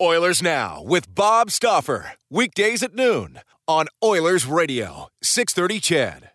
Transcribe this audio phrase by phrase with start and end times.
[0.00, 2.12] Oilers Now with Bob Stauffer.
[2.28, 6.30] Weekdays at noon on Oilers Radio, 630 CHED.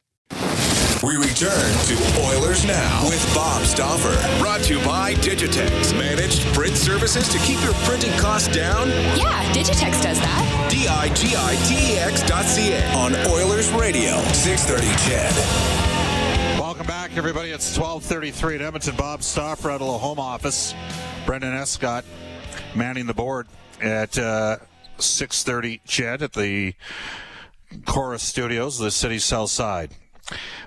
[1.04, 4.18] We return to Oilers Now with Bob Stauffer.
[4.42, 5.96] Brought to you by Digitex.
[5.96, 8.90] Managed print services to keep your printing costs down?
[9.16, 10.68] Yeah, Digitex does that.
[10.72, 16.60] D-I-G-I-T-E-X dot C-A on Oilers Radio, 630 CHED.
[16.60, 17.52] Welcome back, everybody.
[17.52, 18.96] It's 1233 at Edmonton.
[18.96, 20.74] Bob Stauffer out of the home office.
[21.28, 22.04] Brendan Escott
[22.76, 23.48] manning the board
[23.82, 24.58] at uh,
[24.98, 26.74] 6.30 CHED at the
[27.86, 29.92] Corus Studios, the city's south side.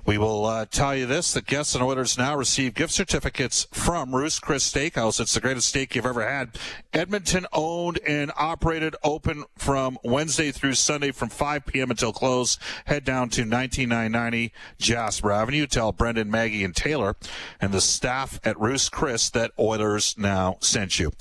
[0.06, 4.14] We will uh, tell you this: that guests and Oilers now receive gift certificates from
[4.14, 5.19] Ruth's Chris Steakhouse.
[5.19, 6.58] It's the greatest steak you've ever had.
[6.92, 11.91] Edmonton owned and operated, open from Wednesday through Sunday from 5 p.m.
[11.91, 12.58] until close.
[12.84, 15.66] Head down to 19990 Jasper Avenue.
[15.66, 17.16] Tell Brendan, Maggie, and Taylor
[17.60, 21.12] and the staff at Ruth's Chris that Oilers now sent you.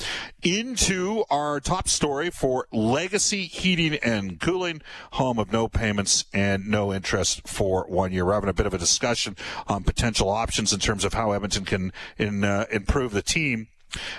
[0.42, 4.82] Into our top story for Legacy Heating and Cooling,
[5.14, 8.26] home of no payments and no interest for one year.
[8.26, 9.36] We're having a bit of a discussion
[9.67, 13.67] on potential options in terms of how Edmonton can in, uh, improve the team.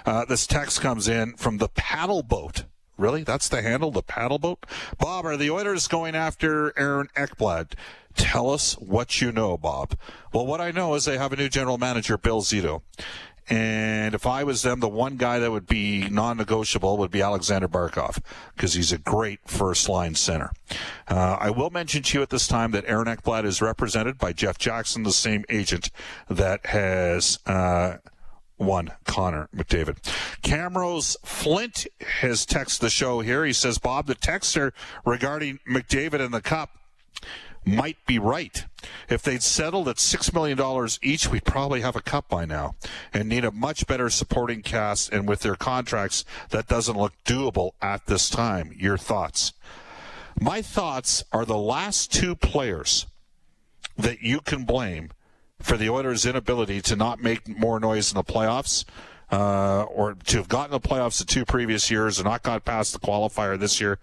[0.07, 2.65] Uh, this text comes in from the paddle boat.
[2.97, 3.25] Really?
[3.25, 4.65] That's the handle, the paddle boat?
[4.99, 7.73] Bob, are the Oilers going after Aaron Ekblad?
[8.15, 9.97] Tell us what you know, Bob.
[10.33, 12.83] Well, what I know is they have a new general manager, Bill Zito.
[13.49, 17.69] And if I was them, the one guy that would be non-negotiable would be Alexander
[17.69, 18.19] Barkov
[18.55, 20.51] because he's a great first-line center.
[21.09, 24.33] Uh, I will mention to you at this time that Aaron Ekblad is represented by
[24.33, 25.91] Jeff Jackson, the same agent
[26.29, 27.39] that has.
[27.47, 27.99] Uh,
[28.57, 30.01] one Connor McDavid.
[30.43, 31.87] Camrose Flint
[32.21, 33.45] has texted the show here.
[33.45, 34.73] He says, Bob, the texter
[35.05, 36.71] regarding McDavid and the cup
[37.67, 38.65] might be right.
[39.09, 42.75] If they'd settled at $6 million each, we'd probably have a cup by now
[43.13, 45.13] and need a much better supporting cast.
[45.13, 48.75] And with their contracts, that doesn't look doable at this time.
[48.77, 49.53] Your thoughts?
[50.41, 53.07] My thoughts are the last two players
[53.97, 55.11] that you can blame
[55.61, 58.85] for the Oilers' inability to not make more noise in the playoffs.
[59.33, 62.93] Uh, or to have gotten the playoffs the two previous years and not got past
[62.93, 63.99] the qualifier this year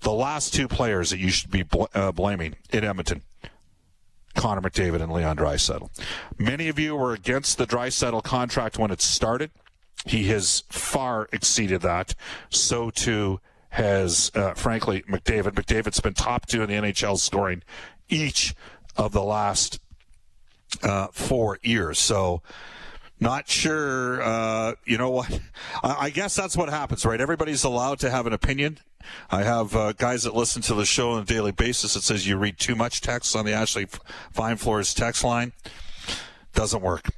[0.00, 3.22] the last two players that you should be bl- uh, blaming in Edmonton.
[4.34, 5.90] Connor McDavid and Leon Draisaitl.
[6.38, 9.50] Many of you were against the Draisaitl contract when it started.
[10.06, 12.14] He has far exceeded that.
[12.48, 13.40] So too
[13.70, 15.52] has, uh, frankly, McDavid.
[15.52, 17.62] McDavid's been top two in the NHL scoring
[18.08, 18.54] each
[18.96, 19.80] of the last
[20.82, 21.98] uh, four years.
[21.98, 22.42] So
[23.18, 24.22] not sure.
[24.22, 25.40] Uh, you know what?
[25.82, 27.20] I guess that's what happens, right?
[27.20, 28.78] Everybody's allowed to have an opinion.
[29.30, 32.26] I have uh, guys that listen to the show on a daily basis that says
[32.26, 33.86] you read too much text on the Ashley
[34.32, 35.52] Fine Floors text line.
[36.54, 37.08] Doesn't work.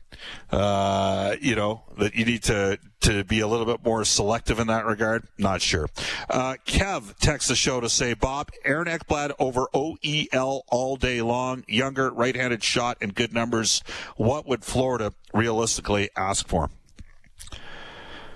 [0.51, 4.69] Uh, you know that you need to to be a little bit more selective in
[4.69, 5.27] that regard.
[5.39, 5.89] Not sure.
[6.31, 11.65] Uh, Kev texts the show to say, Bob, Aaron Ekblad over OEL all day long,
[11.67, 13.83] younger, right-handed shot, and good numbers.
[14.17, 16.71] What would Florida realistically ask for?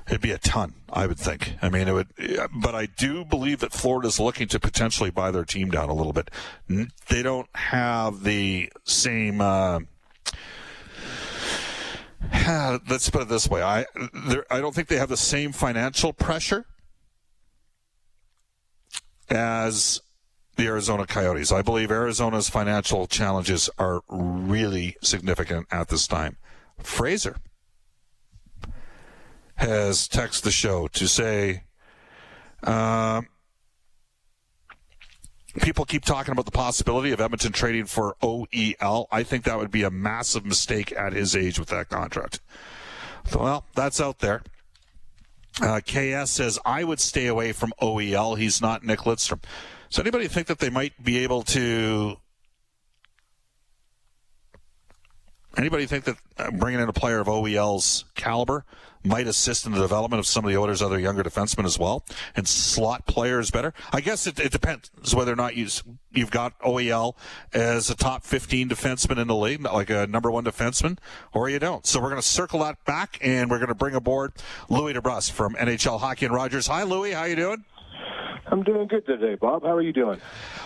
[0.08, 1.54] It'd be a ton, I would think.
[1.60, 2.08] I mean, it would,
[2.54, 6.12] but I do believe that Florida's looking to potentially buy their team down a little
[6.12, 6.30] bit.
[6.68, 9.40] They don't have the same.
[9.40, 9.80] Uh,
[12.88, 13.86] let's put it this way: I
[14.48, 16.66] I don't think they have the same financial pressure
[19.28, 20.00] as
[20.54, 21.50] the Arizona Coyotes.
[21.50, 26.36] I believe Arizona's financial challenges are really significant at this time.
[26.78, 27.36] Fraser
[29.56, 31.64] has texted the show to say,
[32.62, 33.22] uh,
[35.60, 39.06] people keep talking about the possibility of Edmonton trading for OEL.
[39.10, 42.40] I think that would be a massive mistake at his age with that contract.
[43.34, 44.42] Well, that's out there.
[45.60, 48.36] Uh, KS says, I would stay away from OEL.
[48.36, 49.42] He's not Nick Lidstrom.
[49.88, 52.16] Does anybody think that they might be able to
[55.56, 58.64] Anybody think that uh, bringing in a player of OEL's caliber
[59.02, 62.04] might assist in the development of some of the Oilers' other younger defensemen as well,
[62.34, 63.72] and slot players better?
[63.92, 65.68] I guess it, it depends whether or not you
[66.12, 67.14] you've got OEL
[67.54, 70.98] as a top 15 defenseman in the league, like a number one defenseman,
[71.32, 71.86] or you don't.
[71.86, 74.32] So we're going to circle that back, and we're going to bring aboard
[74.68, 76.66] Louis DeBrusk from NHL Hockey and Rogers.
[76.66, 77.12] Hi, Louis.
[77.12, 77.64] How you doing?
[78.48, 79.62] I'm doing good today, Bob.
[79.62, 80.20] How are you doing?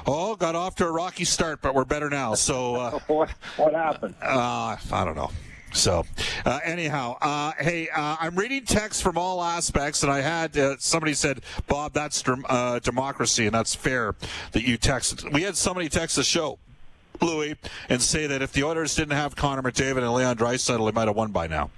[0.07, 2.35] Oh, got off to a rocky start, but we're better now.
[2.35, 4.15] So uh, what what happened?
[4.23, 5.31] Uh, I don't know.
[5.73, 6.05] So,
[6.45, 10.77] uh, anyhow, uh, hey, uh, I'm reading texts from all aspects, and I had uh,
[10.79, 14.17] somebody said, "Bob, that's uh, democracy, and that's fair
[14.53, 16.59] that you text." We had somebody text the show,
[17.21, 17.55] Louis,
[17.89, 21.07] and say that if the Oilers didn't have Connor McDavid and Leon Draisaitl, they might
[21.07, 21.71] have won by now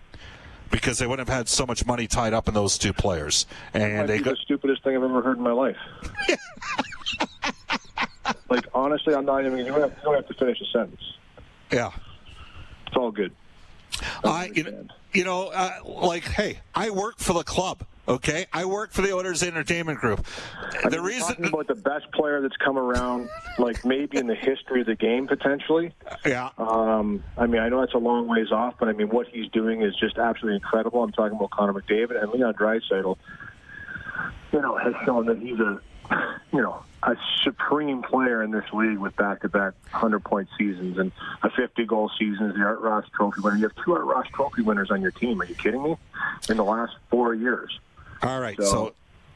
[0.72, 3.46] because they wouldn't have had so much money tied up in those two players.
[3.74, 5.76] And they go- the stupidest thing I've ever heard in my life.
[8.48, 9.58] like honestly, I'm not even.
[9.58, 11.02] You don't, have, you don't have to finish a sentence.
[11.70, 11.92] Yeah,
[12.86, 13.32] it's all good.
[14.24, 17.84] I, you, you know, uh, like, hey, I work for the club.
[18.12, 20.26] Okay, I work for the Oilers Entertainment Group.
[20.84, 24.34] I the reason talking about the best player that's come around, like maybe in the
[24.34, 25.94] history of the game, potentially.
[26.26, 26.50] Yeah.
[26.58, 29.48] Um, I mean, I know that's a long ways off, but I mean, what he's
[29.48, 31.02] doing is just absolutely incredible.
[31.02, 33.16] I'm talking about Connor McDavid and Leon Draisaitl.
[34.52, 35.80] You know, has shown that he's a,
[36.52, 41.12] you know, a supreme player in this league with back-to-back 100-point seasons and
[41.42, 43.56] a 50-goal season as the Art Ross Trophy winner.
[43.56, 45.40] You have two Art Ross Trophy winners on your team.
[45.40, 45.96] Are you kidding me?
[46.50, 47.78] In the last four years.
[48.22, 48.56] All right.
[48.56, 48.94] So, so,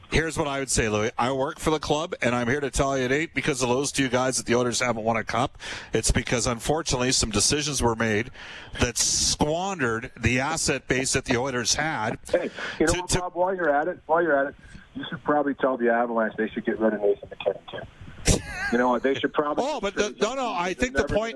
[0.09, 1.11] here's what I would say, Louis.
[1.17, 3.69] I work for the club, and I'm here to tell you it ain't because of
[3.69, 5.57] those two guys that the Oilers haven't won a cup.
[5.93, 8.31] It's because, unfortunately, some decisions were made
[8.79, 12.17] that squandered the asset base that the Oilers had.
[12.31, 12.49] Hey,
[12.79, 13.35] you know to, what, Bob?
[13.35, 14.55] while you're at it, while you're at it,
[14.95, 18.41] you should probably tell the Avalanche they should get rid of Nathan MacKinnon too.
[18.71, 19.03] You know what?
[19.03, 19.63] They should probably.
[19.67, 20.53] Oh, but the, no, no.
[20.53, 21.35] I think the point.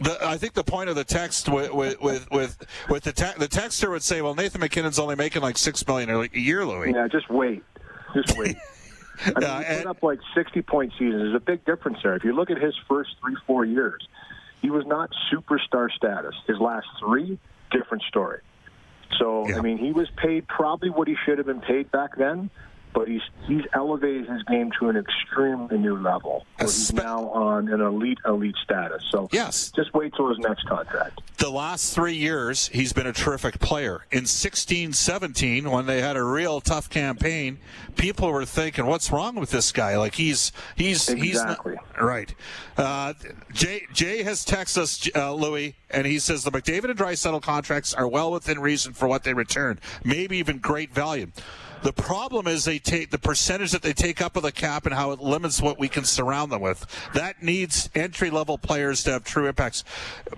[0.00, 3.38] The, I think the point of the text with with with with, with the te-
[3.38, 6.92] the texter would say, "Well, Nathan MacKinnon's only making like six million a year, Louis."
[6.92, 7.62] Yeah, just wait,
[8.14, 8.56] just wait.
[9.24, 11.22] I mean, uh, he put up like sixty point seasons.
[11.22, 12.16] There's a big difference there.
[12.16, 14.06] If you look at his first three four years,
[14.62, 16.34] he was not superstar status.
[16.48, 17.38] His last three,
[17.70, 18.40] different story.
[19.18, 19.58] So yeah.
[19.58, 22.50] I mean, he was paid probably what he should have been paid back then
[22.94, 26.46] but he's he's elevated his game to an extremely new level.
[26.60, 29.02] he's now on an elite elite status.
[29.10, 31.20] So yes, just wait till his next contract.
[31.38, 34.06] The last three years, he's been a terrific player.
[34.12, 37.58] In 16-17, when they had a real tough campaign,
[37.96, 39.98] people were thinking, "What's wrong with this guy?
[39.98, 41.26] Like he's he's exactly.
[41.26, 42.34] he's not, right."
[42.76, 43.14] Uh,
[43.52, 47.92] Jay Jay has texted us, uh, Louis, and he says the McDavid and Draisaitl contracts
[47.92, 51.30] are well within reason for what they return, maybe even great value.
[51.84, 54.94] The problem is they take the percentage that they take up of the cap and
[54.94, 56.86] how it limits what we can surround them with.
[57.12, 59.84] That needs entry level players to have true impacts.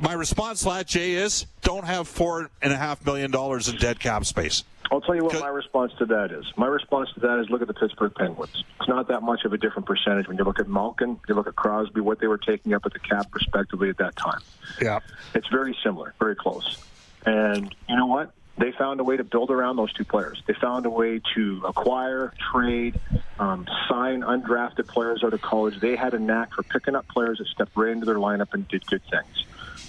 [0.00, 4.00] My response that, Jay, is don't have four and a half million dollars in dead
[4.00, 4.64] cap space.
[4.90, 6.44] I'll tell you what my response to that is.
[6.56, 8.64] My response to that is look at the Pittsburgh Penguins.
[8.80, 11.46] It's not that much of a different percentage when you look at Malkin, you look
[11.46, 14.40] at Crosby, what they were taking up at the cap respectively at that time.
[14.82, 14.98] Yeah.
[15.32, 16.84] It's very similar, very close.
[17.24, 18.32] And you know what?
[18.58, 20.42] They found a way to build around those two players.
[20.46, 22.98] They found a way to acquire, trade,
[23.38, 25.78] um, sign undrafted players out of college.
[25.78, 28.66] They had a knack for picking up players that stepped right into their lineup and
[28.66, 29.44] did good things.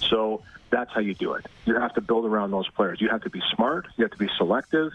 [0.08, 1.46] So that's how you do it.
[1.64, 3.00] You have to build around those players.
[3.00, 4.92] You have to be smart, you have to be selective,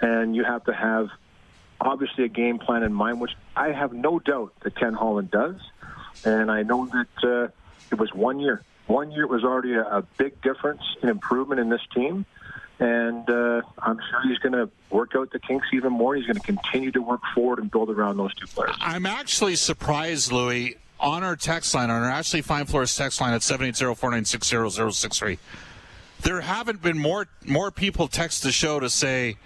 [0.00, 1.08] and you have to have
[1.80, 5.56] obviously a game plan in mind, which I have no doubt that Ken Holland does.
[6.26, 7.48] And I know that uh,
[7.90, 8.62] it was one year.
[8.86, 12.26] One year was already a, a big difference in improvement in this team
[12.78, 16.16] and uh, I'm sure he's going to work out the kinks even more.
[16.16, 18.74] He's going to continue to work forward and build around those two players.
[18.80, 23.32] I'm actually surprised, Louis, on our text line, on our Ashley Fine Floors text line
[23.32, 25.38] at 780-496-0063.
[26.22, 29.36] There haven't been more more people text the show to say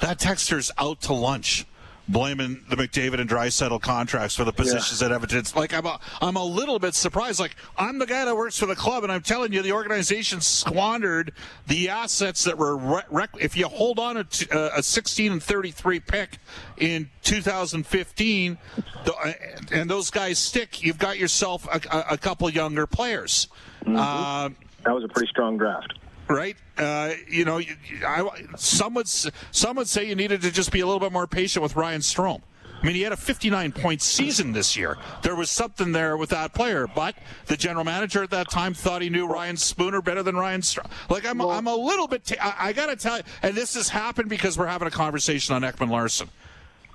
[0.00, 1.64] that texter's out to lunch
[2.08, 5.06] blaming the McDavid and Draisaitl contracts for the positions yeah.
[5.06, 5.38] at Edmonton.
[5.38, 7.38] It's like I'm a, I'm a little bit surprised.
[7.38, 10.40] Like I'm the guy that works for the club, and I'm telling you, the organization
[10.40, 11.32] squandered
[11.66, 12.76] the assets that were.
[12.76, 16.38] Rec- if you hold on to a 16 and 33 pick
[16.78, 18.58] in 2015,
[19.04, 19.32] the, uh,
[19.72, 23.48] and those guys stick, you've got yourself a, a couple younger players.
[23.82, 23.96] Mm-hmm.
[23.96, 24.48] Uh,
[24.84, 25.94] that was a pretty strong draft
[26.28, 26.56] right?
[26.76, 27.60] Uh, you know,
[28.06, 31.26] I, some would some would say you needed to just be a little bit more
[31.26, 32.42] patient with Ryan Strome.
[32.80, 34.96] I mean, he had a 59 point season this year.
[35.22, 37.16] There was something there with that player, but
[37.46, 40.90] the general manager at that time thought he knew Ryan Spooner better than Ryan Strome.
[41.10, 43.56] Like, I'm, well, I'm a little bit, t- I, I got to tell you, and
[43.56, 46.28] this has happened because we're having a conversation on Ekman-Larsson.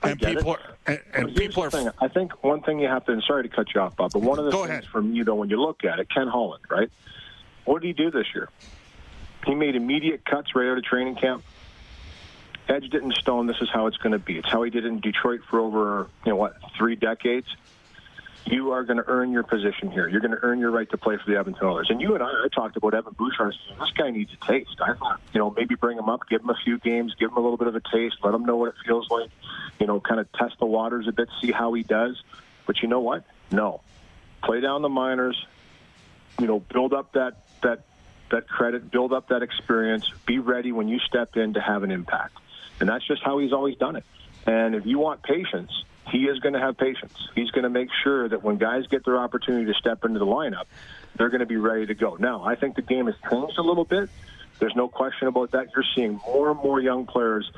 [0.04, 1.94] And people, are, and, and people are.
[2.00, 4.22] I think one thing you have to, and sorry to cut you off, Bob, but
[4.22, 4.86] one of the things ahead.
[4.86, 6.90] from you, though, when you look at it, Ken Holland, right?
[7.66, 8.50] What did he do this year?
[9.46, 11.44] He made immediate cuts right out of training camp
[12.68, 13.48] edged it in stone.
[13.48, 14.38] This is how it's going to be.
[14.38, 17.48] It's how he did it in Detroit for over, you know, what, three decades.
[18.46, 20.08] You are going to earn your position here.
[20.10, 21.88] You're going to earn your right to play for the Edmonton Oilers.
[21.90, 23.56] And you and I, I talked about Evan Bouchard.
[23.80, 24.82] This guy needs a taste.
[24.82, 27.38] I thought, you know, maybe bring him up, give him a few games, give him
[27.38, 29.30] a little bit of a taste, let him know what it feels like.
[29.80, 32.22] You know, kind of test the waters a bit, see how he does.
[32.66, 33.24] But you know what?
[33.50, 33.82] No,
[34.44, 35.46] play down the minors.
[36.40, 37.86] You know, build up that that
[38.34, 40.12] that credit, build up that experience.
[40.26, 42.38] Be ready when you step in to have an impact.
[42.80, 44.04] And that's just how he's always done it.
[44.46, 45.72] And if you want patience,
[46.12, 47.14] he is going to have patience.
[47.34, 50.26] He's going to make sure that when guys get their opportunity to step into the
[50.26, 50.66] lineup,
[51.16, 52.18] they're going to be ready to go.
[52.20, 54.10] Now, I think the game has changed a little bit.
[54.60, 55.68] There's no question about that.
[55.76, 57.50] You're seeing more and more young players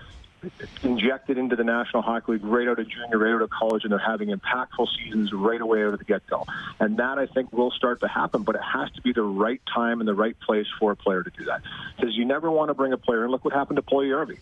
[0.84, 3.92] injected into the National Hockey League right out of junior, right out of college, and
[3.92, 6.46] they're having impactful seasons right away out of the get-go.
[6.80, 9.62] And that, I think, will start to happen, but it has to be the right
[9.74, 11.62] time and the right place for a player to do that.
[11.96, 14.40] Because you never want to bring a player, and look what happened to Puljujärvi.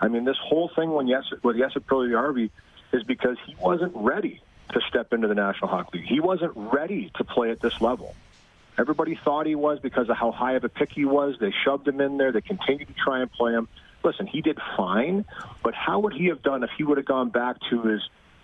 [0.00, 2.50] I mean, this whole thing when yes, with yes Jesse Puljujärvi
[2.92, 4.40] is because he wasn't ready
[4.72, 6.08] to step into the National Hockey League.
[6.08, 8.14] He wasn't ready to play at this level.
[8.76, 11.36] Everybody thought he was because of how high of a pick he was.
[11.38, 12.32] They shoved him in there.
[12.32, 13.68] They continued to try and play him.
[14.04, 15.24] Listen, he did fine,
[15.62, 18.02] but how would he have done if he would have gone back to his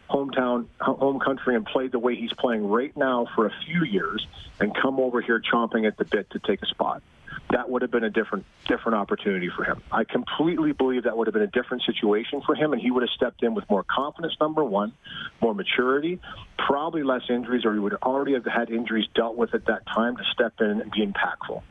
[0.09, 4.27] hometown, home country, and played the way he's playing right now for a few years
[4.59, 7.03] and come over here chomping at the bit to take a spot?
[7.51, 9.83] that would have been a different different opportunity for him.
[9.91, 13.03] I completely believe that would have been a different situation for him, and he would
[13.03, 14.35] have stepped in with more confidence.
[14.41, 14.93] Number one,
[15.41, 16.21] more maturity,
[16.59, 20.17] probably less injuries, or he would already have had injuries dealt with at that time
[20.17, 21.63] to step in and be impactful.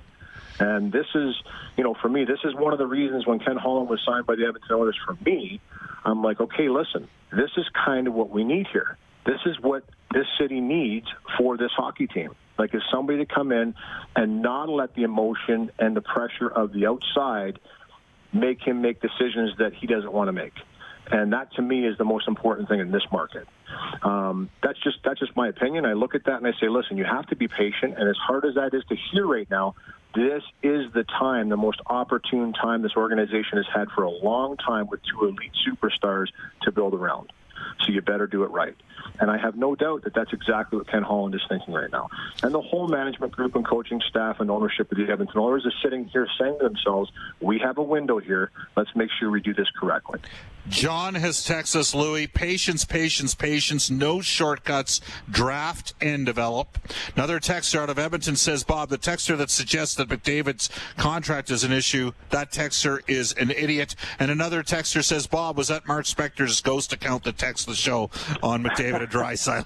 [0.59, 1.35] And this is,
[1.77, 4.25] you know, for me, this is one of the reasons when Ken Holland was signed
[4.25, 4.97] by the Edmonton Oilers.
[5.05, 5.61] For me,
[6.03, 8.97] I'm like, okay, listen, this is kind of what we need here.
[9.25, 12.35] This is what this city needs for this hockey team.
[12.57, 13.73] Like, is somebody to come in
[14.15, 17.59] and not let the emotion and the pressure of the outside
[18.33, 20.53] make him make decisions that he doesn't want to make.
[21.11, 23.47] And that, to me, is the most important thing in this market.
[24.03, 25.85] Um, that's just that's just my opinion.
[25.85, 27.95] I look at that and I say, listen, you have to be patient.
[27.97, 29.75] And as hard as that is to hear right now,
[30.15, 34.57] this is the time, the most opportune time this organization has had for a long
[34.57, 36.27] time with two elite superstars
[36.63, 37.31] to build around.
[37.81, 38.75] So you better do it right.
[39.19, 42.09] And I have no doubt that that's exactly what Ken Holland is thinking right now.
[42.41, 45.73] And the whole management group and coaching staff and ownership of the Edmonton Oilers is
[45.83, 47.11] sitting here saying to themselves,
[47.41, 48.51] we have a window here.
[48.75, 50.19] Let's make sure we do this correctly.
[50.69, 56.77] John has texted us, Louis, patience, patience, patience, no shortcuts, draft and develop.
[57.15, 61.63] Another texter out of Edmonton says, Bob, the texter that suggests that McDavid's contract is
[61.63, 63.95] an issue, that texter is an idiot.
[64.19, 68.11] And another texter says, Bob, was that Mark Spector's ghost account that texted the show
[68.43, 69.65] on McDavid and Draisaitl?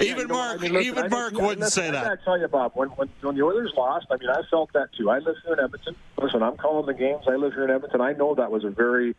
[0.02, 2.04] even know, Mark, I mean, listen, even I Mark wouldn't listen, say I that.
[2.04, 4.92] gotta tell you, Bob, when, when, when the Oilers lost, I mean, I felt that
[4.92, 5.08] too.
[5.08, 5.96] I live here in Edmonton.
[6.20, 7.24] Listen, I'm calling the games.
[7.26, 8.02] I live here in Edmonton.
[8.02, 9.16] I know that was a very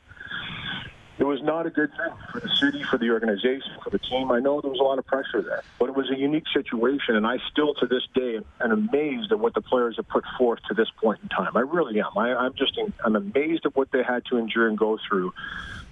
[1.19, 4.31] it was not a good thing for the city, for the organization, for the team.
[4.31, 7.15] I know there was a lot of pressure there, but it was a unique situation,
[7.15, 10.59] and I still, to this day, am amazed at what the players have put forth
[10.67, 11.57] to this point in time.
[11.57, 12.15] I really am.
[12.15, 15.33] I, I'm just, I'm amazed at what they had to endure and go through.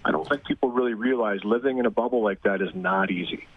[0.06, 3.48] I don't think people really realize living in a bubble like that is not easy,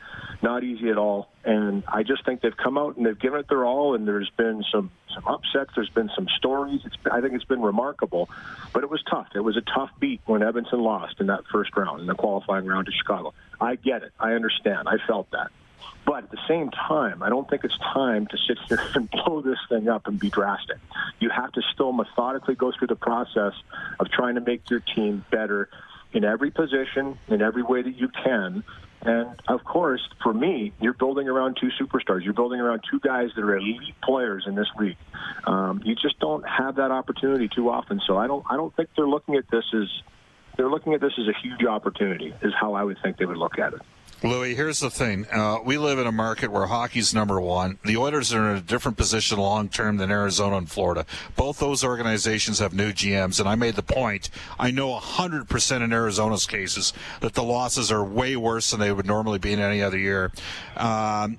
[0.40, 1.30] not easy at all.
[1.44, 3.94] And I just think they've come out and they've given it their all.
[3.94, 5.72] And there's been some some upsets.
[5.74, 6.80] There's been some stories.
[6.86, 8.30] It's, I think it's been remarkable,
[8.72, 9.28] but it was tough.
[9.34, 12.64] It was a tough beat when Edmonton lost in that first round, in the qualifying
[12.64, 13.34] round to Chicago.
[13.60, 14.12] I get it.
[14.18, 14.88] I understand.
[14.88, 15.50] I felt that.
[16.06, 19.42] But at the same time, I don't think it's time to sit here and blow
[19.42, 20.78] this thing up and be drastic.
[21.20, 23.52] You have to still methodically go through the process
[24.00, 25.68] of trying to make your team better
[26.12, 28.64] in every position, in every way that you can.
[29.02, 32.24] And of course, for me, you're building around two superstars.
[32.24, 34.96] You're building around two guys that are elite players in this league.
[35.44, 38.00] Um, you just don't have that opportunity too often.
[38.06, 39.88] So I don't, I don't think they're looking at this as
[40.56, 42.34] they're looking at this as a huge opportunity.
[42.42, 43.80] Is how I would think they would look at it.
[44.24, 45.26] Louis, here's the thing.
[45.30, 47.78] Uh, we live in a market where hockey's number one.
[47.84, 51.06] The Oilers are in a different position long term than Arizona and Florida.
[51.36, 54.28] Both those organizations have new GMs, and I made the point.
[54.58, 59.06] I know 100% in Arizona's cases that the losses are way worse than they would
[59.06, 60.32] normally be in any other year.
[60.76, 61.38] Um,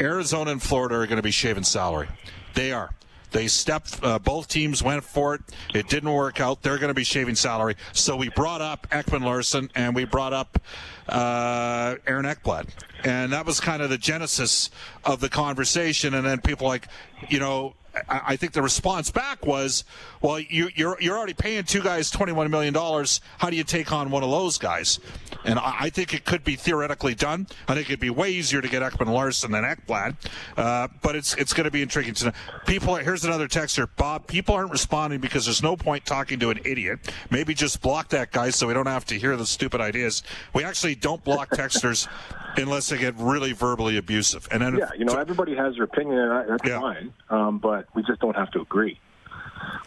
[0.00, 2.08] Arizona and Florida are going to be shaving salary.
[2.54, 2.90] They are.
[3.36, 4.02] They stepped.
[4.02, 5.42] Uh, both teams went for it.
[5.74, 6.62] It didn't work out.
[6.62, 7.76] They're going to be shaving salary.
[7.92, 10.58] So we brought up Ekman-Larsson and we brought up
[11.06, 12.70] uh, Aaron Ekblad,
[13.04, 14.70] and that was kind of the genesis
[15.04, 16.14] of the conversation.
[16.14, 16.88] And then people like,
[17.28, 17.74] you know,
[18.08, 19.84] I think the response back was,
[20.20, 23.20] "Well, you, you're you're already paying two guys twenty one million dollars.
[23.38, 25.00] How do you take on one of those guys?"
[25.44, 27.46] And I, think it could be theoretically done.
[27.68, 30.16] I think it'd be way easier to get Ekman-Larsson than Ekblad,
[30.56, 32.32] uh, but it's it's going to be intriguing to know.
[32.66, 34.26] People, here's another texter, Bob.
[34.26, 36.98] People aren't responding because there's no point talking to an idiot.
[37.30, 40.24] Maybe just block that guy so we don't have to hear the stupid ideas.
[40.52, 42.08] We actually don't block texters
[42.56, 44.48] unless they get really verbally abusive.
[44.50, 46.80] And then yeah, you know, everybody has their opinion, and that's yeah.
[46.80, 47.12] fine.
[47.30, 48.98] Um, but we just don't have to agree.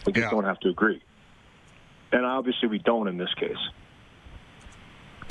[0.06, 0.30] We just yeah.
[0.30, 1.02] don't have to agree.
[2.12, 3.56] And obviously, we don't in this case.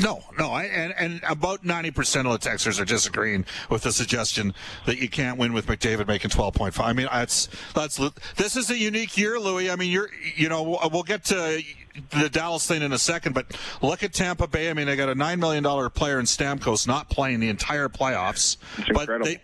[0.02, 3.92] No, no, I, and and about ninety percent of the texters are disagreeing with the
[3.92, 4.54] suggestion
[4.86, 6.86] that you can't win with McDavid making twelve point five.
[6.86, 8.00] I mean, that's that's
[8.38, 9.70] this is a unique year, Louis.
[9.70, 11.62] I mean, you're you know we'll get to
[12.10, 14.70] the Dallas thing in a second, but look at Tampa Bay.
[14.70, 17.90] I mean, they got a nine million dollar player in Stamkos not playing the entire
[17.90, 18.58] playoffs,
[18.94, 19.42] but they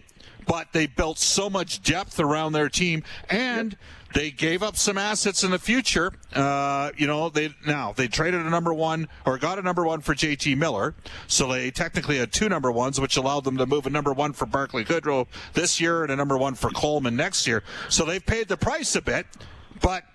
[0.47, 3.71] but they built so much depth around their team and.
[3.71, 3.79] Yep
[4.15, 6.13] they gave up some assets in the future.
[6.33, 9.99] Uh, you know, they now they traded a number one or got a number one
[9.99, 10.95] for JT Miller,
[11.27, 14.31] so they technically had two number ones, which allowed them to move a number one
[14.31, 17.61] for Barclay Goodrow this year and a number one for Coleman next year.
[17.89, 19.27] So they've paid the price a bit,
[19.81, 20.05] but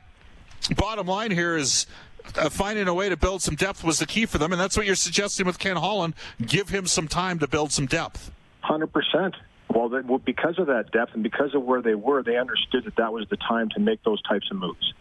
[0.77, 1.87] bottom line here is
[2.37, 4.77] uh, finding a way to build some depth was the key for them, and that's
[4.77, 6.15] what you're suggesting with Ken Holland.
[6.45, 8.31] Give him some time to build some depth.
[8.61, 9.35] Hundred percent.
[9.73, 12.85] Well, they, well, because of that depth and because of where they were, they understood
[12.85, 14.93] that that was the time to make those types of moves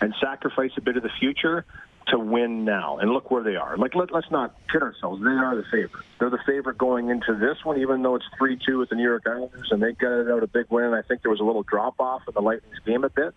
[0.00, 1.64] and sacrifice a bit of the future
[2.08, 2.98] to win now.
[2.98, 3.76] And look where they are.
[3.76, 5.22] Like, let, us not kid ourselves.
[5.22, 6.04] They are the favorite.
[6.18, 9.02] They're the favorite going into this one, even though it's 3 2 with the New
[9.02, 10.94] York Islanders, and they got it out a big win.
[10.94, 13.34] I think there was a little drop off in the Lightning's game a bit.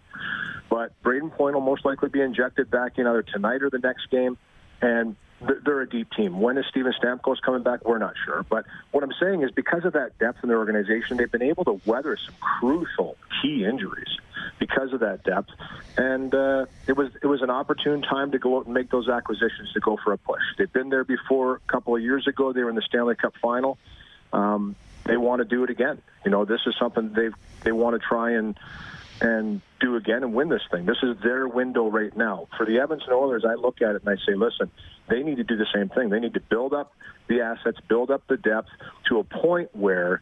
[0.70, 4.10] But Brayden Point will most likely be injected back in either tonight or the next
[4.12, 4.38] game.
[4.82, 6.40] And they're a deep team.
[6.42, 7.86] When is Steven Stamkos coming back?
[7.86, 8.46] We're not sure.
[8.50, 11.66] But what I'm saying is because of that depth in their organization, they've been able
[11.66, 14.18] to weather some crucial key injuries
[14.60, 15.50] because of that depth.
[15.98, 19.08] And uh, it was it was an opportune time to go out and make those
[19.08, 20.42] acquisitions to go for a push.
[20.58, 21.56] They've been there before.
[21.56, 23.78] A couple of years ago, they were in the Stanley Cup final.
[24.34, 24.76] Um,
[25.06, 26.02] they want to do it again.
[26.26, 27.30] You know, this is something they
[27.64, 28.58] they want to try and
[29.22, 30.86] and do again and win this thing.
[30.86, 32.48] This is their window right now.
[32.58, 34.72] For the Edmonton Oilers, I look at it and I say, listen,
[35.10, 36.10] they need to do the same thing.
[36.10, 36.94] They need to build up
[37.28, 38.70] the assets, build up the depth
[39.10, 40.22] to a point where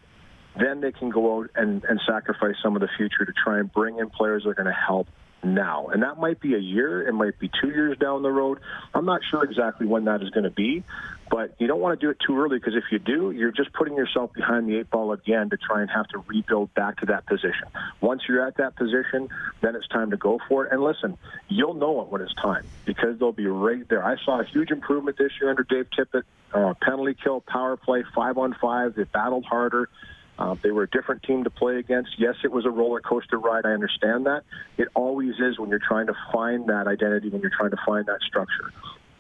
[0.60, 3.72] then they can go out and, and sacrifice some of the future to try and
[3.72, 5.08] bring in players that are going to help
[5.44, 5.88] now.
[5.88, 8.60] And that might be a year, it might be two years down the road.
[8.94, 10.84] I'm not sure exactly when that is going to be,
[11.30, 13.74] but you don't want to do it too early because if you do, you're just
[13.74, 17.06] putting yourself behind the eight ball again to try and have to rebuild back to
[17.08, 17.68] that position.
[18.02, 19.30] Once you're at that position,
[19.62, 20.72] then it's time to go for it.
[20.72, 21.18] And listen,
[21.50, 24.04] you'll know it when it's time because they'll be right there.
[24.04, 26.24] I saw a huge improvement this year under Dave Tippett.
[26.54, 28.96] Uh, penalty kill, power play, five on five.
[28.96, 29.90] They battled harder.
[30.38, 32.12] Uh, they were a different team to play against.
[32.18, 33.66] Yes, it was a roller coaster ride.
[33.66, 34.44] I understand that.
[34.78, 38.06] It always is when you're trying to find that identity, when you're trying to find
[38.06, 38.72] that structure.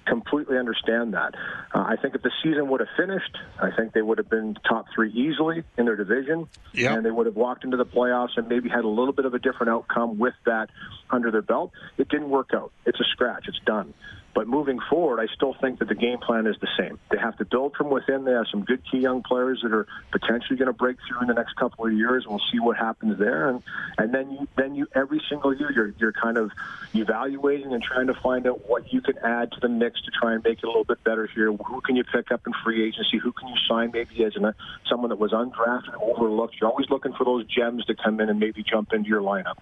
[0.05, 1.35] Completely understand that.
[1.73, 4.55] Uh, I think if the season would have finished, I think they would have been
[4.67, 6.95] top three easily in their division, yep.
[6.95, 9.33] and they would have walked into the playoffs and maybe had a little bit of
[9.33, 10.69] a different outcome with that
[11.09, 11.71] under their belt.
[11.97, 12.71] It didn't work out.
[12.85, 13.45] It's a scratch.
[13.49, 13.93] It's done.
[14.37, 16.99] But moving forward, I still think that the game plan is the same.
[17.09, 18.23] They have to build from within.
[18.23, 21.27] They have some good key young players that are potentially going to break through in
[21.27, 22.27] the next couple of years.
[22.27, 23.63] We'll see what happens there, and
[23.97, 26.51] and then you then you every single year you're you're kind of
[26.93, 30.35] evaluating and trying to find out what you can add to the mix to try
[30.35, 31.51] and make it a little bit better here.
[31.51, 33.17] Who can you pick up in free agency?
[33.17, 34.53] Who can you sign maybe as an,
[34.87, 36.57] someone that was undrafted, overlooked?
[36.61, 39.55] You're always looking for those gems to come in and maybe jump into your lineup.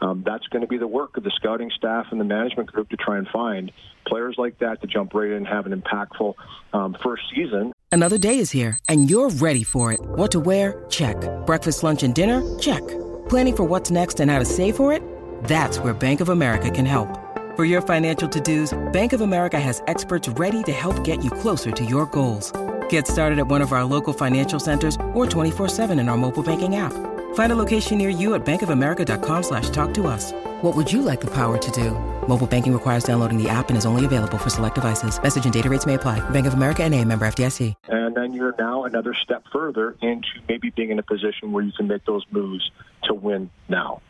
[0.00, 2.88] Um, that's going to be the work of the scouting staff and the management group
[2.90, 3.72] to try and find
[4.06, 6.34] players like that to jump right in and have an impactful
[6.72, 7.72] um, first season.
[7.90, 10.00] Another day is here, and you're ready for it.
[10.00, 10.84] What to wear?
[10.88, 11.16] Check.
[11.46, 12.58] Breakfast, lunch, and dinner?
[12.58, 12.86] Check.
[13.28, 15.02] Planning for what's next and how to save for it?
[15.44, 17.08] That's where Bank of America can help.
[17.56, 21.70] For your financial to-dos, Bank of America has experts ready to help get you closer
[21.72, 22.52] to your goals.
[22.88, 26.76] Get started at one of our local financial centers or 24-7 in our mobile banking
[26.76, 26.92] app.
[27.38, 30.32] Find a location near you at bankofamerica.com slash talk to us.
[30.60, 31.92] What would you like the power to do?
[32.26, 35.22] Mobile banking requires downloading the app and is only available for select devices.
[35.22, 36.18] Message and data rates may apply.
[36.30, 37.76] Bank of America and a member FDIC.
[37.86, 41.70] And then you're now another step further into maybe being in a position where you
[41.70, 42.72] can make those moves
[43.04, 44.02] to win now.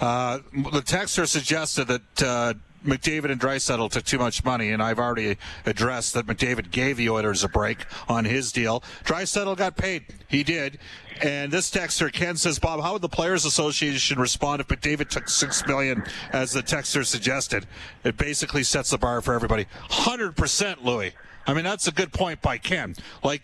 [0.00, 4.98] Uh, the texter suggested that uh, McDavid and Draisaitl took too much money, and I've
[4.98, 8.82] already addressed that McDavid gave the Oilers a break on his deal.
[9.04, 10.04] Draisaitl got paid.
[10.28, 10.78] He did.
[11.22, 15.28] And this texter Ken says, Bob, how would the Players Association respond if McDavid took
[15.28, 17.66] six million, as the texter suggested?
[18.02, 19.66] It basically sets the bar for everybody.
[19.88, 21.14] Hundred percent, Louis.
[21.46, 22.94] I mean, that's a good point by Ken.
[23.22, 23.42] Like,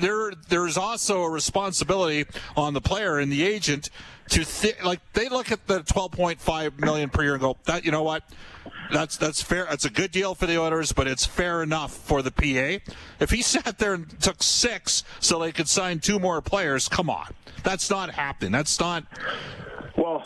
[0.00, 3.90] there, there's also a responsibility on the player and the agent
[4.30, 7.90] to th- like they look at the 12.5 million per year and go, that you
[7.90, 8.22] know what,
[8.92, 9.66] that's that's fair.
[9.68, 12.92] That's a good deal for the Oilers, but it's fair enough for the PA.
[13.18, 17.10] If he sat there and took six so they could sign two more players, come
[17.10, 17.26] on,
[17.62, 18.52] that's not happening.
[18.52, 19.04] That's not.
[19.96, 20.24] Well,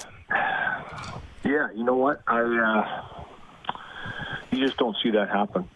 [1.44, 2.40] yeah, you know what, I.
[2.40, 3.24] Uh,
[4.50, 5.68] you just don't see that happen.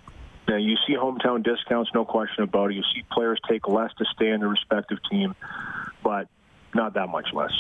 [0.49, 2.75] Now, you see hometown discounts, no question about it.
[2.75, 5.35] You see players take less to stay in their respective team,
[6.03, 6.29] but
[6.75, 7.53] not that much less.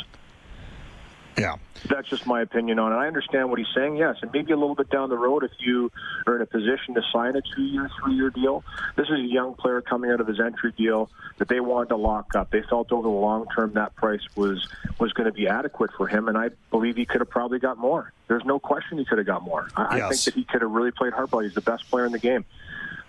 [1.38, 1.56] Yeah.
[1.88, 2.96] That's just my opinion on it.
[2.96, 4.16] I understand what he's saying, yes.
[4.22, 5.92] And maybe a little bit down the road, if you
[6.26, 8.64] are in a position to sign a two year, three year deal,
[8.96, 11.96] this is a young player coming out of his entry deal that they wanted to
[11.96, 12.50] lock up.
[12.50, 14.66] They felt over the long term that price was,
[14.98, 17.78] was going to be adequate for him, and I believe he could have probably got
[17.78, 18.12] more.
[18.26, 19.68] There's no question he could have got more.
[19.76, 20.04] I, yes.
[20.04, 21.44] I think that he could have really played hardball.
[21.44, 22.44] He's the best player in the game.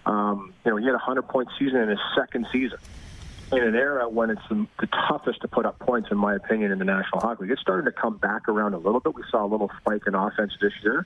[0.05, 2.79] Um, you know, he had a 100 point season in his second season
[3.51, 6.71] in an era when it's the, the, toughest to put up points, in my opinion,
[6.71, 7.51] in the National Hockey League.
[7.51, 9.15] It's starting to come back around a little bit.
[9.15, 11.05] We saw a little spike in offense this year,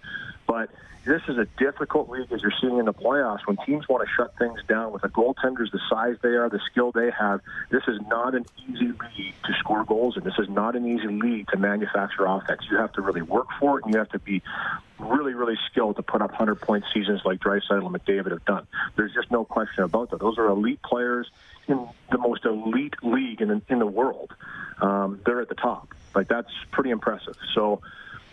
[0.54, 0.70] but
[1.04, 4.14] this is a difficult league as you're seeing in the playoffs when teams want to
[4.16, 7.42] shut things down with the goaltenders the size they are, the skill they have.
[7.72, 10.24] This is not an easy league to score goals in.
[10.24, 12.62] This is not an easy league to manufacture offense.
[12.70, 14.44] You have to really work for it, and you have to be
[15.00, 18.68] really, really skilled to put up 100 point seasons like Draisaitl and McDavid have done.
[18.96, 20.20] There's just no question about that.
[20.20, 21.32] Those are elite players
[21.68, 24.32] in the most elite league in the, in the world.
[24.80, 25.96] Um, they're at the top.
[26.14, 27.38] Like that's pretty impressive.
[27.56, 27.82] So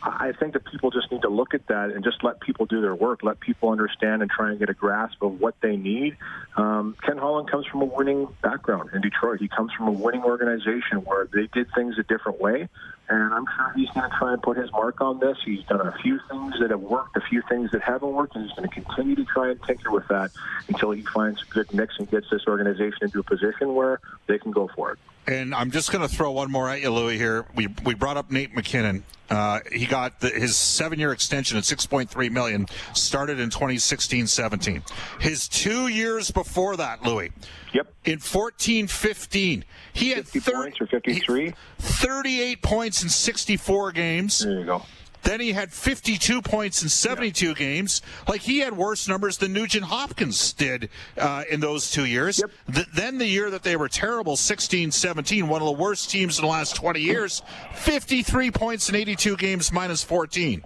[0.03, 2.81] I think that people just need to look at that and just let people do
[2.81, 6.17] their work, let people understand and try and get a grasp of what they need.
[6.57, 9.41] Um, Ken Holland comes from a winning background in Detroit.
[9.41, 12.69] He comes from a winning organization where they did things a different way,
[13.09, 15.37] and I'm sure he's going to try and put his mark on this.
[15.45, 18.45] He's done a few things that have worked, a few things that haven't worked, and
[18.45, 20.31] he's going to continue to try and tinker with that
[20.69, 24.39] until he finds a good mix and gets this organization into a position where they
[24.39, 24.99] can go for it.
[25.27, 27.17] And I'm just going to throw one more at you, Louis.
[27.17, 29.05] Here, we we brought up Nate MacKinnon.
[29.29, 32.67] Uh, he got the, his seven-year extension at 6.3 million.
[32.95, 34.83] Started in 2016-17.
[35.21, 37.31] His two years before that, Louis.
[37.73, 37.95] Yep.
[38.07, 41.55] In 14-15, he had 30, points or 53.
[41.79, 44.41] 38 points in 64 games.
[44.41, 44.83] There you go.
[45.23, 47.55] Then he had 52 points in 72 yeah.
[47.55, 48.03] games.
[48.29, 52.41] Like he had worse numbers than Nugent Hopkins did uh, in those two years.
[52.41, 52.75] Yep.
[52.75, 56.39] Th- then the year that they were terrible, 16 17, one of the worst teams
[56.39, 57.43] in the last 20 years,
[57.75, 60.65] 53 points in 82 games, minus 14.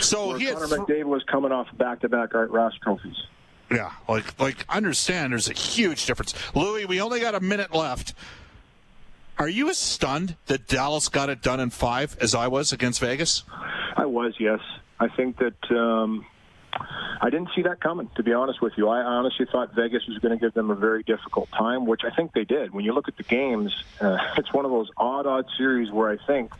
[0.00, 3.16] So Where he Connor th- McDavid was coming off back to back Art Ross trophies.
[3.70, 6.34] Yeah, like like understand there's a huge difference.
[6.54, 8.14] Louis, we only got a minute left.
[9.38, 13.00] Are you as stunned that Dallas got it done in five as I was against
[13.00, 13.42] Vegas?
[13.96, 14.60] I was, yes.
[15.00, 16.24] I think that um,
[17.20, 18.88] I didn't see that coming, to be honest with you.
[18.88, 22.14] I honestly thought Vegas was going to give them a very difficult time, which I
[22.14, 22.72] think they did.
[22.72, 26.10] When you look at the games, uh, it's one of those odd, odd series where
[26.10, 26.52] I think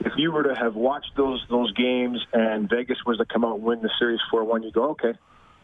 [0.00, 3.54] if you were to have watched those those games and Vegas was to come out
[3.56, 5.14] and win the series 4-1, you go, okay,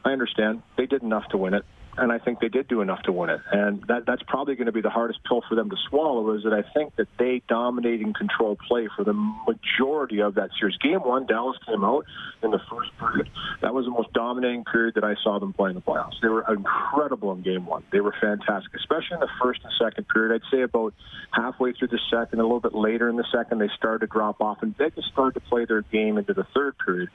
[0.04, 0.62] I understand.
[0.76, 1.64] They did enough to win it
[1.98, 3.40] and I think they did do enough to win it.
[3.52, 6.32] And that that's probably going to be the hardest pill for them to swallow.
[6.34, 10.50] Is that I think that they dominated and controlled play for the majority of that
[10.58, 10.76] series.
[10.78, 12.04] Game one, Dallas came out
[12.42, 13.28] in the first period.
[13.62, 16.20] That was the most dominating period that I saw them play in the playoffs.
[16.22, 17.84] They were incredible in game one.
[17.90, 20.34] They were fantastic, especially in the first and second period.
[20.34, 20.94] I'd say about
[21.32, 24.40] halfway through the second, a little bit later in the second, they started to drop
[24.40, 27.08] off, and Vegas started to play their game into the third period.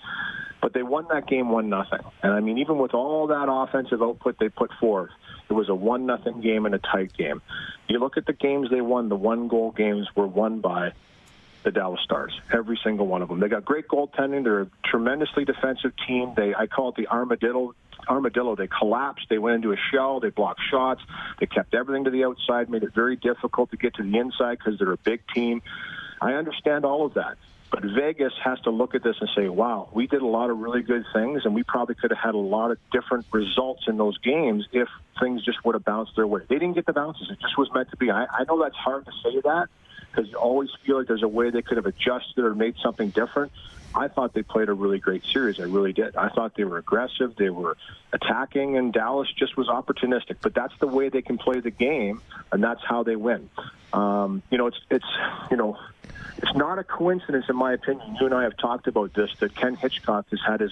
[0.62, 2.00] But they won that game one nothing.
[2.22, 5.12] And I mean, even with all that offensive output they put forth,
[5.50, 7.42] it was a one nothing game and a tight game.
[7.88, 10.94] You look at the games they won; the one goal games were won by
[11.64, 12.40] the Dallas Stars.
[12.52, 13.40] Every single one of them.
[13.40, 14.44] They got great goaltending.
[14.44, 16.34] They're a tremendously defensive team.
[16.36, 17.76] They I call it the armadillo
[18.08, 18.56] armadillo.
[18.56, 19.28] They collapsed.
[19.30, 20.20] They went into a shell.
[20.20, 21.02] They blocked shots.
[21.40, 24.58] They kept everything to the outside, made it very difficult to get to the inside
[24.58, 25.62] because they're a big team.
[26.22, 27.38] I understand all of that.
[27.74, 30.60] But Vegas has to look at this and say, wow, we did a lot of
[30.60, 33.98] really good things, and we probably could have had a lot of different results in
[33.98, 34.88] those games if
[35.20, 36.42] things just would have bounced their way.
[36.48, 37.32] They didn't get the bounces.
[37.32, 38.12] It just was meant to be.
[38.12, 39.70] I, I know that's hard to say that
[40.12, 43.10] because you always feel like there's a way they could have adjusted or made something
[43.10, 43.52] different.
[43.96, 45.60] I thought they played a really great series.
[45.60, 46.16] I really did.
[46.16, 47.36] I thought they were aggressive.
[47.38, 47.76] They were
[48.12, 50.36] attacking, and Dallas just was opportunistic.
[50.44, 53.50] But that's the way they can play the game, and that's how they win.
[53.94, 55.06] Um, you know, it's it's
[55.50, 55.80] you know
[56.38, 58.18] it's not a coincidence, in my opinion.
[58.20, 60.72] You and I have talked about this that Ken Hitchcock has had his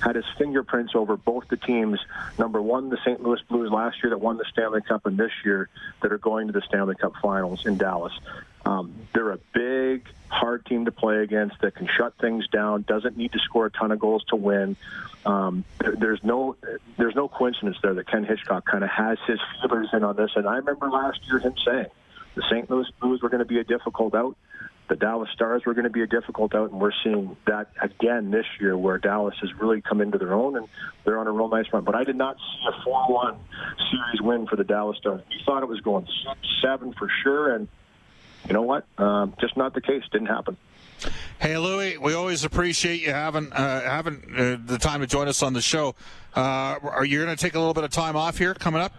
[0.00, 1.98] had his fingerprints over both the teams.
[2.38, 3.20] Number one, the St.
[3.20, 5.68] Louis Blues last year that won the Stanley Cup, and this year
[6.02, 8.12] that are going to the Stanley Cup Finals in Dallas.
[8.64, 12.82] Um, they're a big, hard team to play against that can shut things down.
[12.82, 14.76] Doesn't need to score a ton of goals to win.
[15.24, 16.56] Um, there, there's no
[16.96, 20.30] there's no coincidence there that Ken Hitchcock kind of has his feelers in on this.
[20.36, 21.86] And I remember last year him saying
[22.34, 22.70] the St.
[22.70, 24.36] Louis Blues were going to be a difficult out
[24.88, 28.30] the Dallas Stars were going to be a difficult out, and we're seeing that again
[28.30, 30.66] this year, where Dallas has really come into their own and
[31.04, 31.84] they're on a real nice run.
[31.84, 33.36] But I did not see a 4-1
[33.90, 35.22] series win for the Dallas Stars.
[35.28, 36.06] We thought it was going
[36.62, 37.68] seven for sure, and
[38.46, 38.86] you know what?
[38.98, 40.02] Um, just not the case.
[40.10, 40.56] Didn't happen.
[41.38, 45.42] Hey Louis, we always appreciate you having uh, having uh, the time to join us
[45.42, 45.94] on the show.
[46.34, 48.92] Uh, are you going to take a little bit of time off here coming up?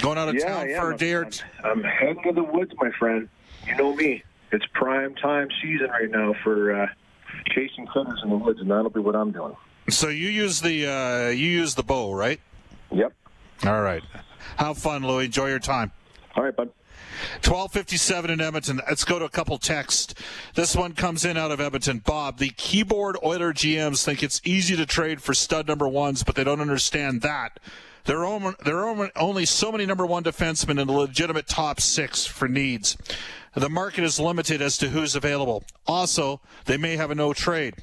[0.00, 1.44] Going out of yeah, town yeah, for I'm, a day or two?
[1.64, 3.28] I'm heading to the woods, my friend.
[3.66, 4.22] You know me
[4.52, 6.86] it's prime time season right now for uh,
[7.54, 9.56] chasing critters in the woods, and that'll be what I'm doing.
[9.88, 12.40] So you use the uh, you use the bow, right?
[12.92, 13.12] Yep.
[13.64, 14.02] All right.
[14.56, 15.26] Have fun, Louie.
[15.26, 15.92] Enjoy your time.
[16.36, 16.70] All right, bud.
[17.44, 18.80] 1257 in Edmonton.
[18.88, 20.14] Let's go to a couple texts.
[20.54, 21.98] This one comes in out of Edmonton.
[21.98, 26.34] Bob, the keyboard Oiler GMs think it's easy to trade for stud number ones, but
[26.34, 27.60] they don't understand that.
[28.04, 32.96] There are, only so many number one defensemen in the legitimate top six for needs
[33.54, 35.64] the market is limited as to who's available.
[35.86, 37.74] Also, they may have a no trade,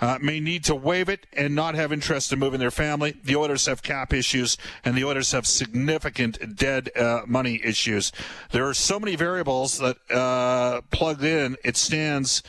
[0.00, 3.16] uh, may need to waive it and not have interest in moving their family.
[3.22, 8.12] The Oilers have cap issues, and the Oilers have significant dead uh, money issues.
[8.52, 12.42] There are so many variables that uh, plugged in, it stands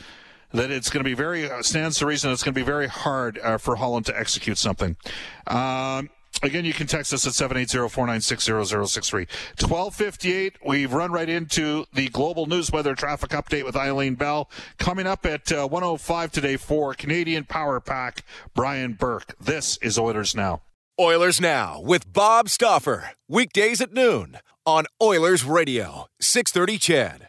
[0.52, 3.38] that it's going to be very stands to reason it's going to be very hard
[3.38, 4.96] uh, for Holland to execute something.
[5.46, 6.10] Um,
[6.42, 9.12] Again, you can text us at 780-496-0063.
[9.60, 14.50] 1258, we've run right into the global news weather traffic update with Eileen Bell.
[14.78, 18.24] Coming up at uh, 105 today for Canadian Power Pack,
[18.54, 19.36] Brian Burke.
[19.40, 20.62] This is Oilers Now.
[20.98, 23.12] Oilers Now with Bob Stauffer.
[23.28, 27.28] Weekdays at noon on Oilers Radio, 630 CHED.